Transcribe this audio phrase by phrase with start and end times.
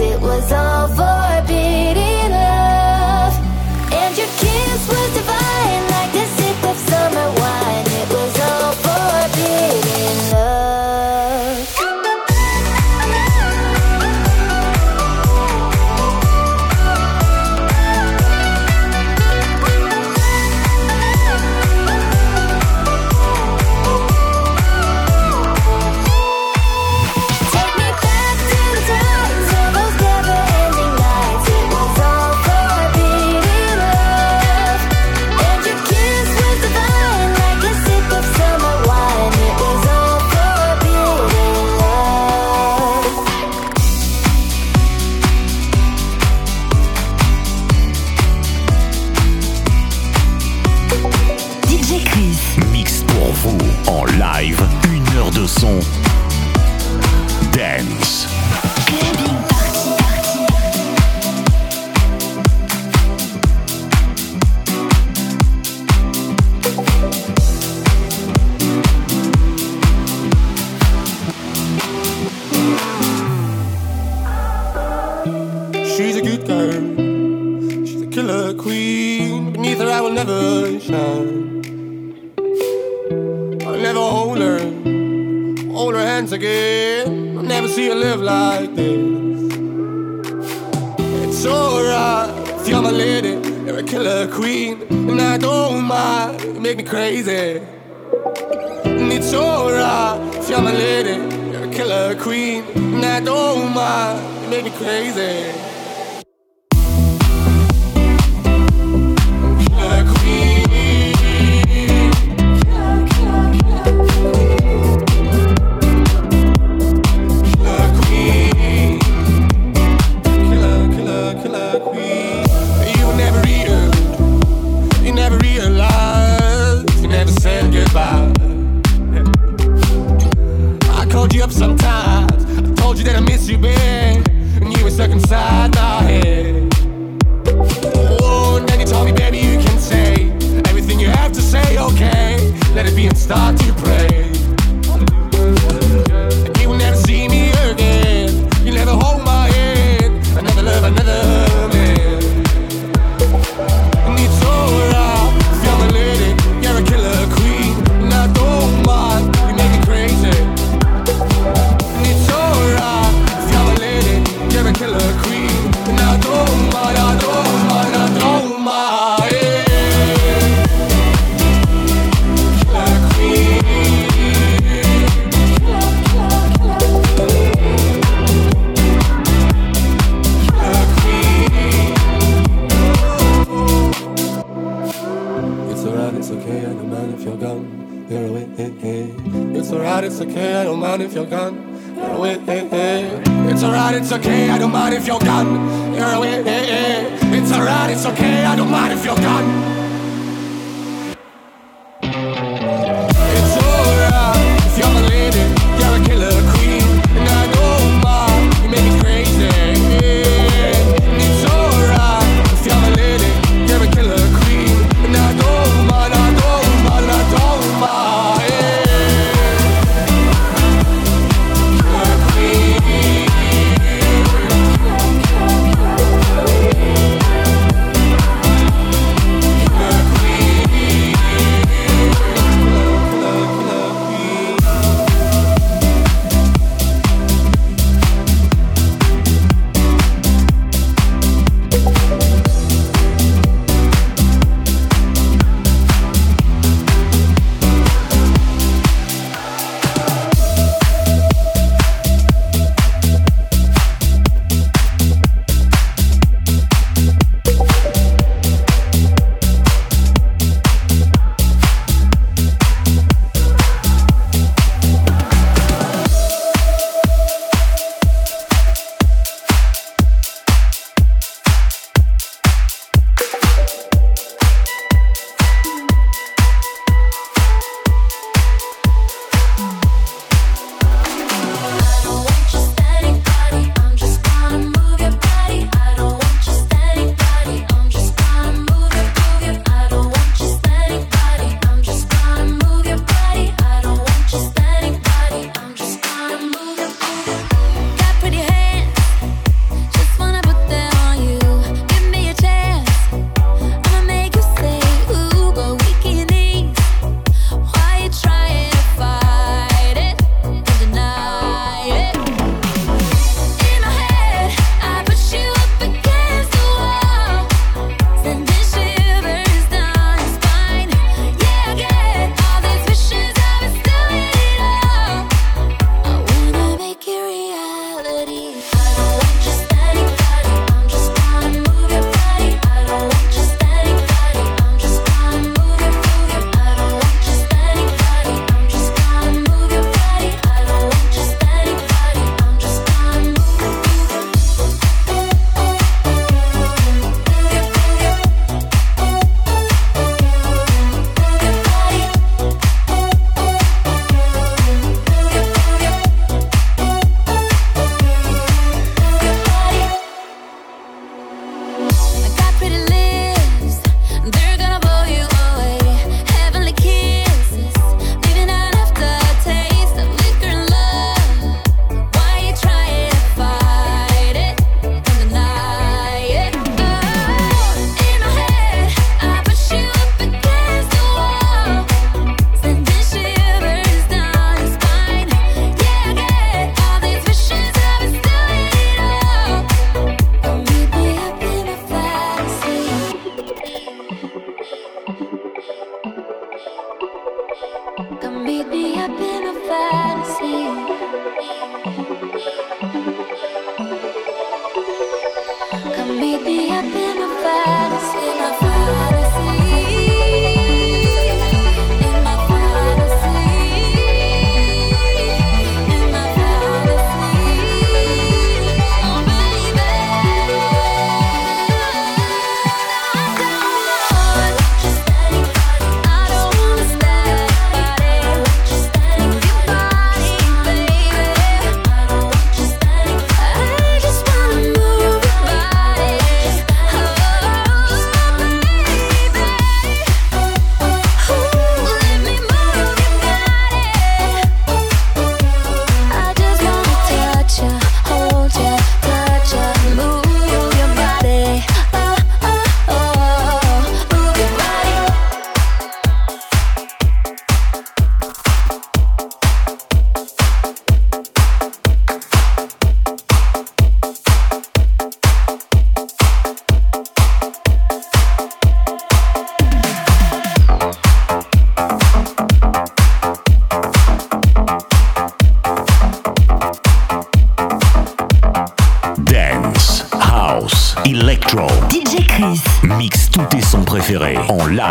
[0.00, 0.65] it was over.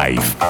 [0.05, 0.44] Live.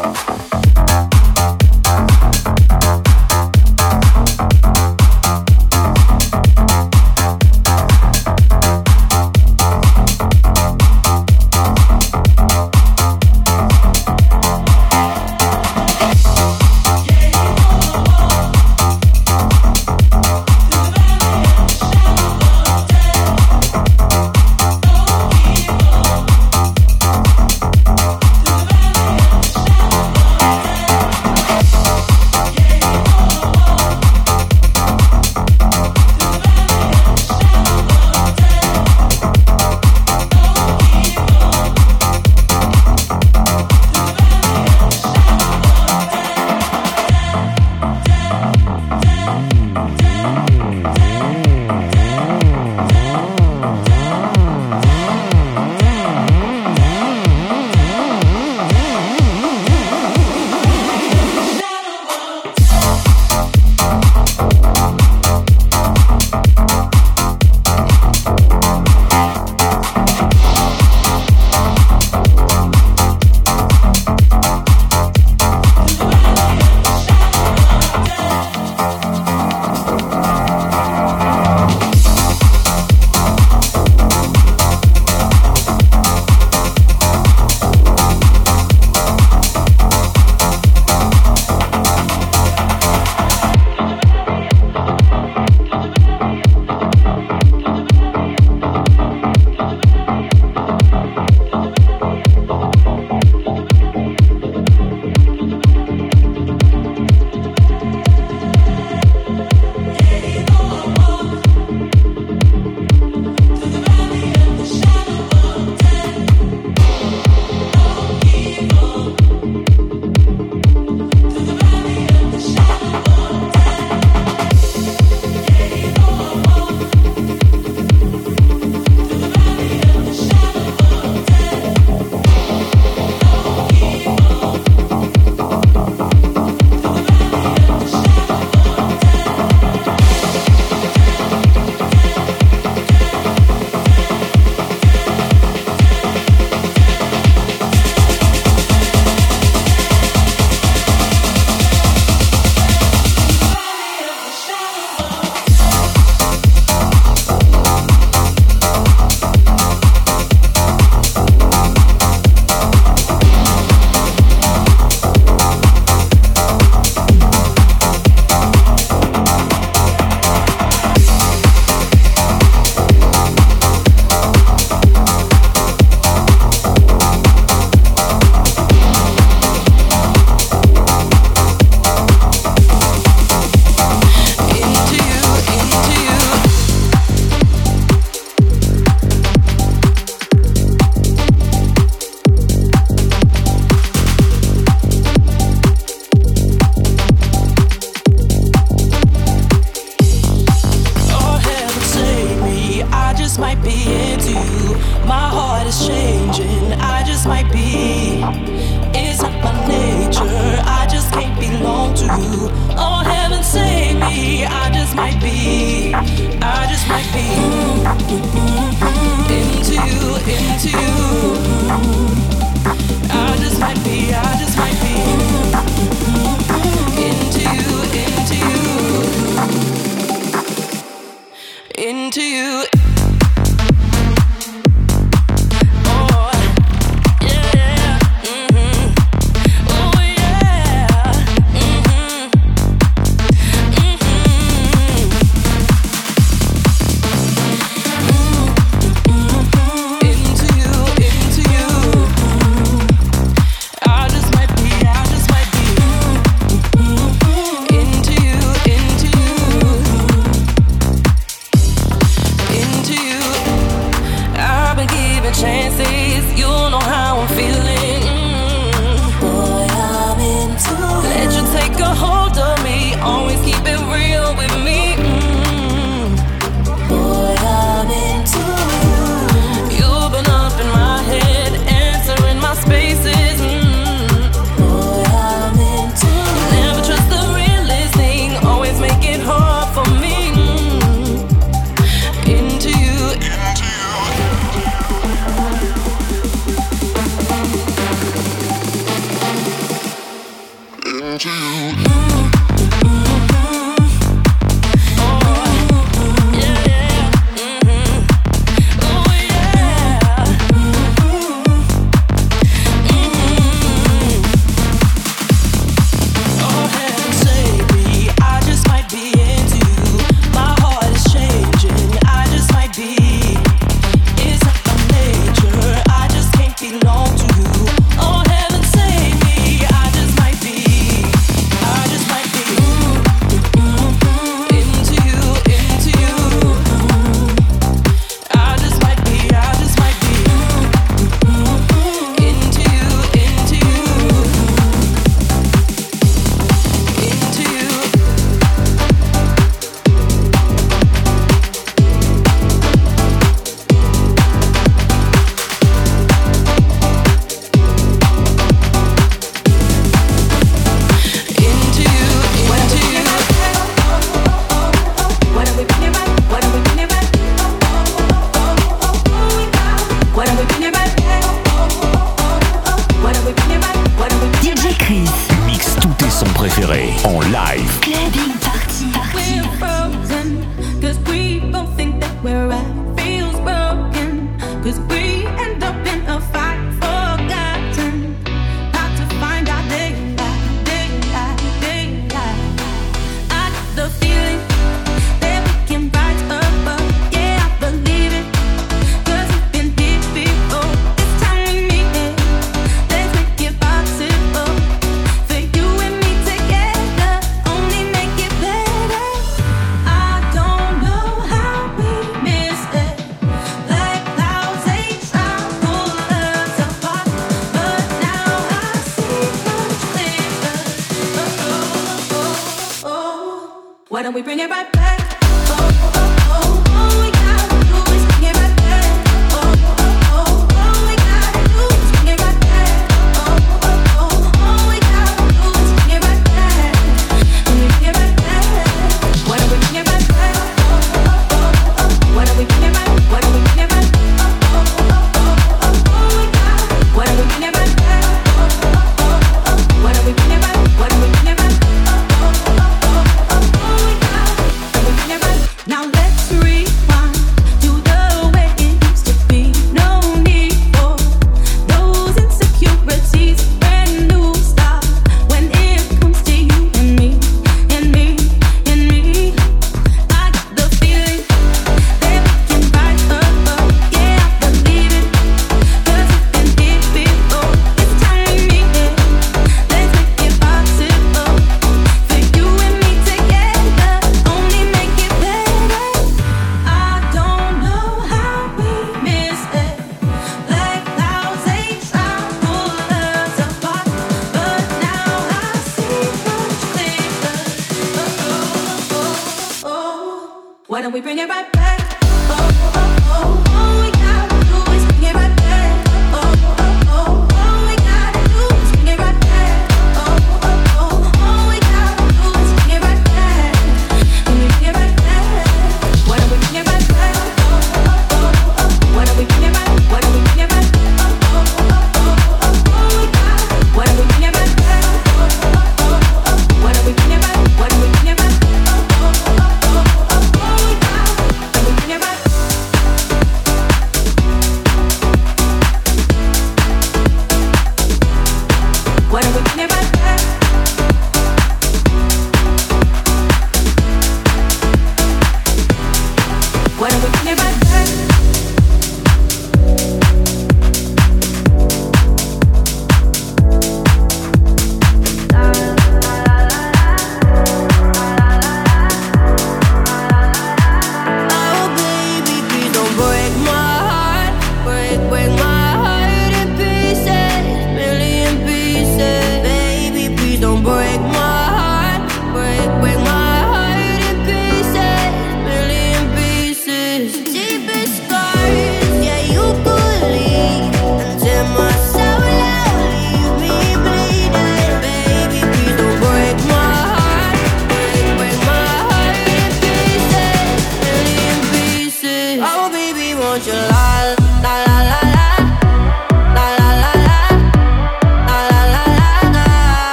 [423.96, 424.85] Why don't we bring it right back?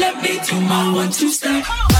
[0.00, 1.93] Let me do my one two step.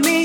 [0.00, 0.23] me.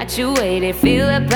[0.00, 0.76] Infatuated.
[0.76, 1.26] Feel the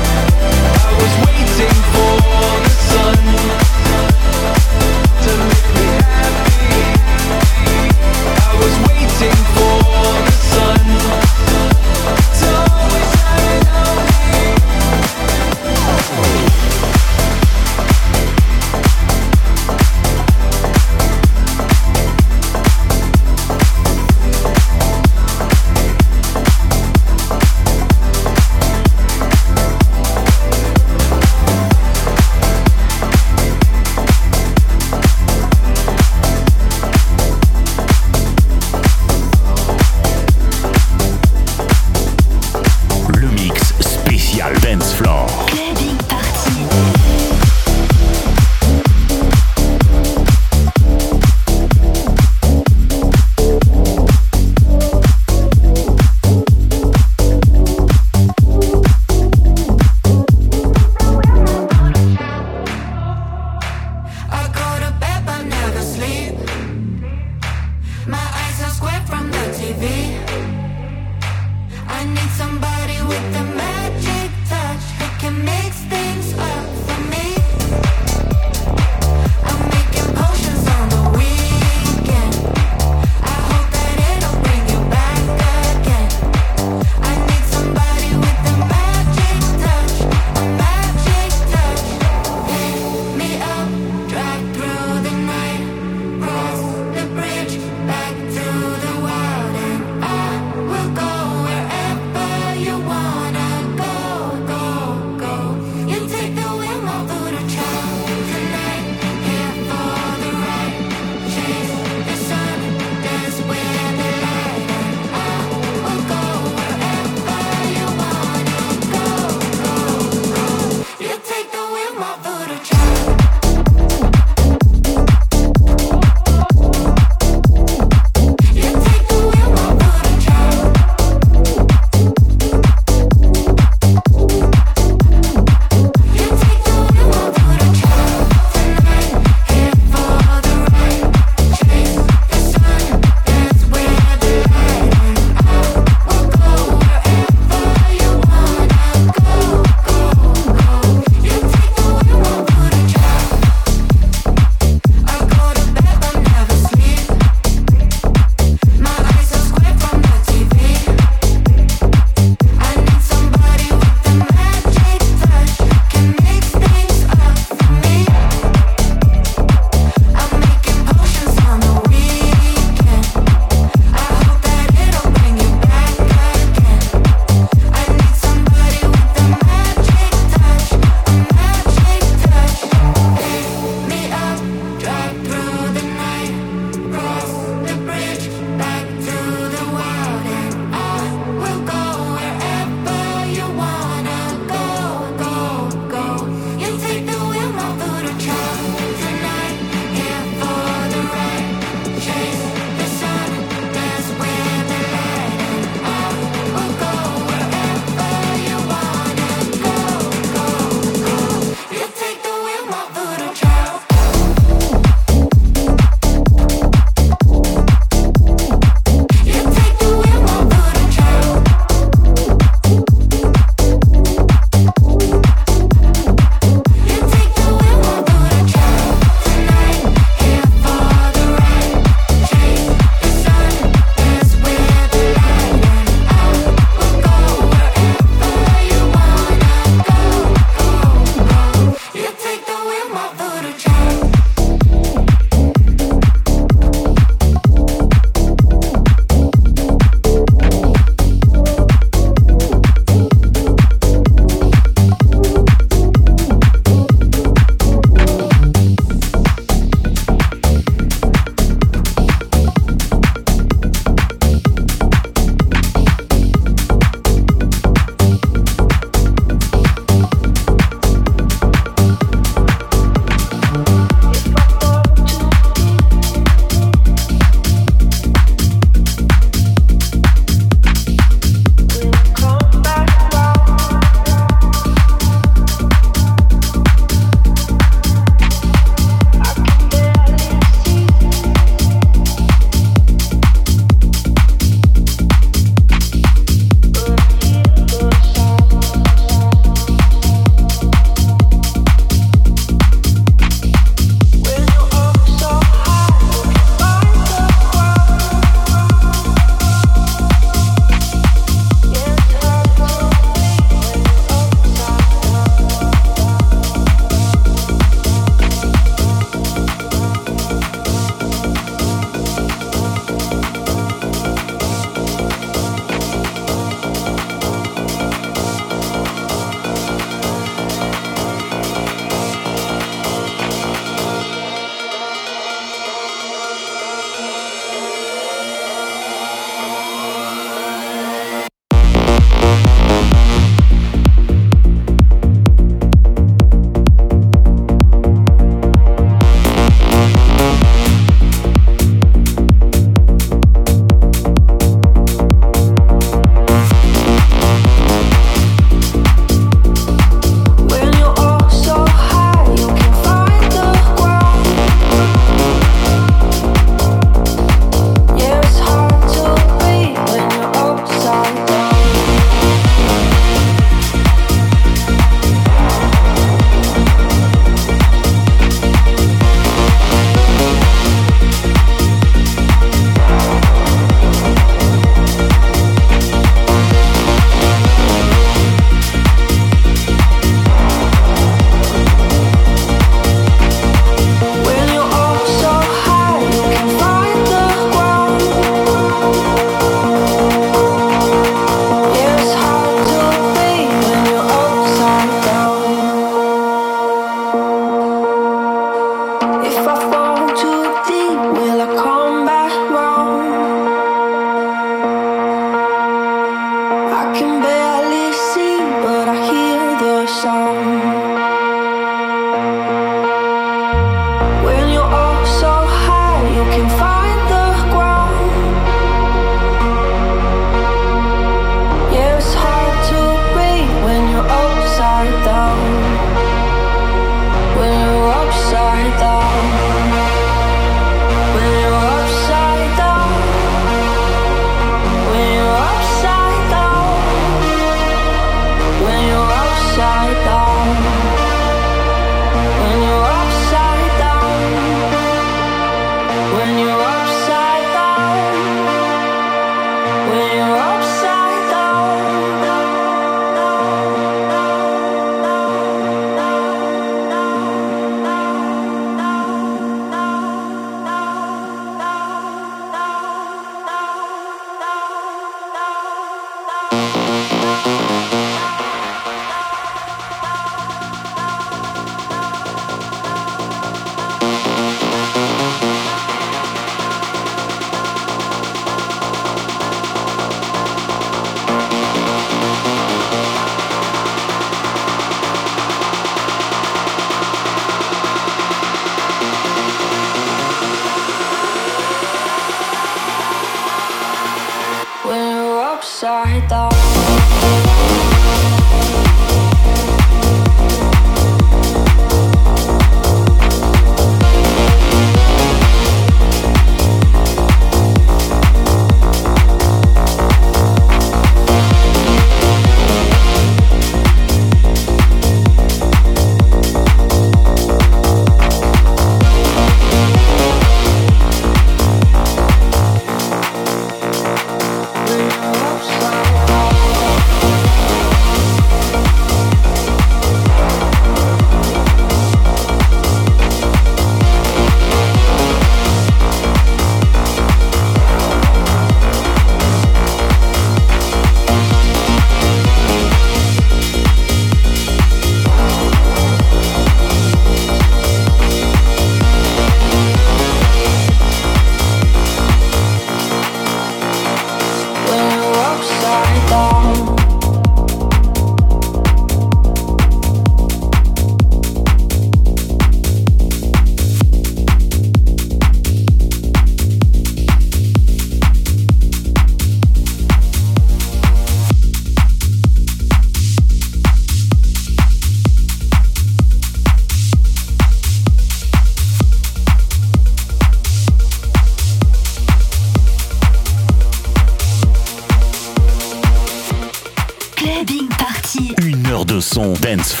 [599.76, 600.00] Dance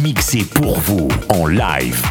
[0.00, 2.07] mixé pour vous en live